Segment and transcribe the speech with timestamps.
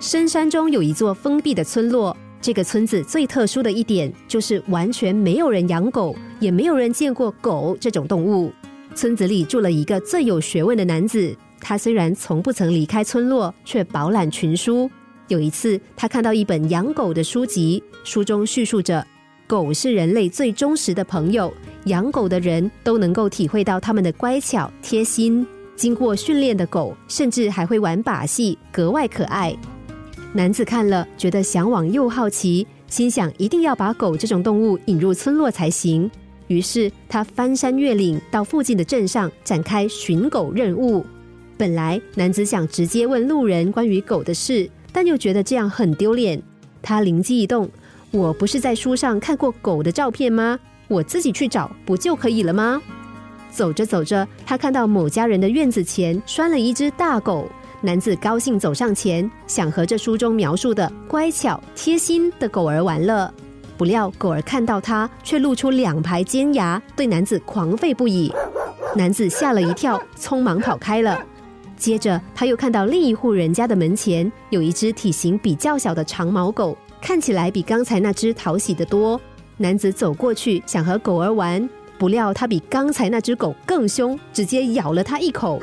[0.00, 8.50] 深山中有一座封闭的村落，这个村子最特殊的一点就是完全没有人养狗，也没有人见过狗这种动物。
[8.94, 14.90] 村子里住了一个最有学问的男子，他虽然从不曾离开村落，却饱览群书。
[15.28, 19.06] 有一次，他看到一本养狗的书籍，书中叙述着，
[19.46, 21.52] 狗是人类最忠实的朋友，
[21.84, 25.46] 养狗的人都能够体会到他们的乖巧贴心。
[25.76, 29.54] 经过训练的狗，甚至还会玩把戏，格外可爱。
[30.32, 36.08] 男子看了，觉得向往又好奇，心想一定要把狗这种动物引入村落才行。
[36.46, 41.04] 于是他翻山越岭，到附近的镇上展开寻狗任务。
[41.56, 46.40] 本来男子想直接问路人关于狗的事，但又觉得这样很丢脸。
[46.80, 47.68] 他灵机一动
[48.12, 50.58] ：“我不是在书上看过狗的照片吗？
[50.86, 52.80] 我自己去找不就可以了吗？”
[53.50, 57.48] 走着走着，他看到某家人的院子前拴了一只大狗。
[57.82, 63.32] 男子高兴走上前，想和这书中描述的乖巧贴心的狗儿玩乐。
[63.78, 68.30] 不料狗儿看到他，却露出两排尖牙，对男子狂吠不已。
[68.94, 71.18] 男子吓了一跳，匆忙跑开了。
[71.74, 79.18] 接着他又看到另一户人家的门前有一只体型比较小的长毛狗，看起来比刚才那只讨喜得多。
[79.56, 81.66] 男子走过去想和狗儿玩。
[81.98, 85.60] 不料他比刚才那只狗更凶，直接咬了他一口。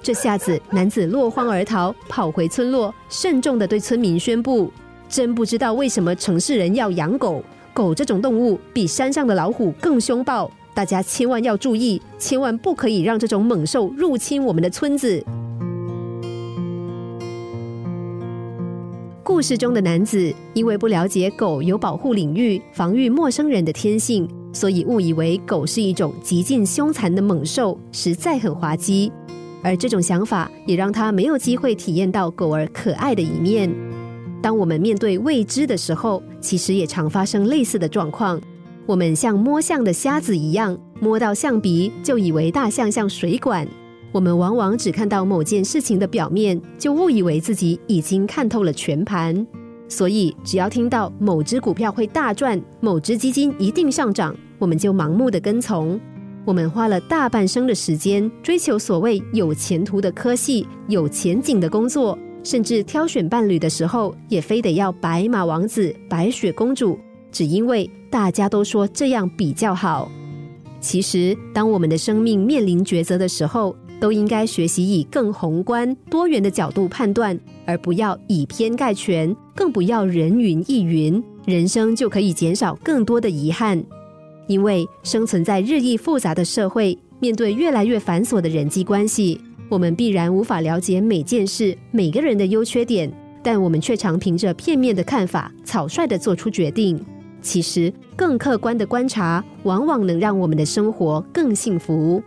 [0.00, 4.72] 这下子男子落荒而逃，跑回村落，慎重的对村民宣布
[5.08, 7.42] ：“真不知道为什么城市人要养狗，
[7.74, 15.22] 狗这种动物比山上的老虎更凶暴，大家千万要注意，千万不可以让这种猛兽入侵我们的村子。”
[19.22, 24.28] 故事中的男子因为不了解狗有保护领域、防御陌生人的天性。
[24.50, 29.12] 所以误以为狗是一种极尽凶残的猛兽，实在很滑稽。
[29.62, 33.70] 而这种想法也让他没有机会体验到狗儿可爱的一面。
[34.40, 38.40] 当我们面对未知的时候，其实也常发生类似的状况。
[38.86, 43.66] 我们像摸象的瞎子一样，摸到象鼻就以为大象像水管。
[44.12, 49.46] 我们往往只看到某件事情的表面，就误以为自己已经看透了全盘。
[49.88, 56.00] 所以，只要听到某只股票会大赚，某只基金一定上涨，我们就盲目的跟从。
[56.48, 66.98] 我们花了大半生的时间追求所谓有前途的科系、有前景的工作，甚至挑选伴侣的时候，也非得要白马王子、白雪公主，
[67.30, 70.10] 只因为大家都说这样比较好。
[70.80, 83.84] 其实，当我们的生命面临抉择的时候，都应该学习以更宏观、多元的角度判断，而不要以偏概全，更不要人云亦云，人生就可以减少更多的遗憾。
[84.48, 96.98] 因为生存在日益复杂的社会，面对越来越繁琐的人际关系，我们必然无法了解每件事、每个人的优缺点，但我们却常凭着片面的看法，草率地做出决定。
[97.40, 102.20] 其实，更客观的观察，往往能让我们的生活更幸福。